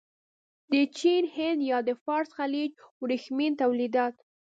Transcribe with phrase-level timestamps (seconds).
[0.71, 4.15] د چین، هند یا د فارس خلیج ورېښمین تولیدات.